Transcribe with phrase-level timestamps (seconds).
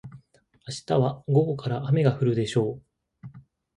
[0.67, 2.81] 明日は午後から雨が降るでしょ
[3.23, 3.27] う。